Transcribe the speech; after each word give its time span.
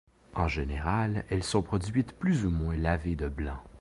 En 0.33 0.47
général, 0.47 1.25
elles 1.29 1.43
sont 1.43 1.61
produites 1.61 2.13
plus 2.13 2.43
ou 2.43 2.49
moins 2.49 2.75
lavées 2.75 3.13
de 3.15 3.27
blanc. 3.29 3.61